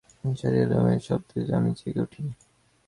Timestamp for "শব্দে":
1.07-1.39